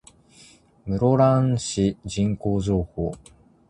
[0.87, 3.13] 室蘭市人口情報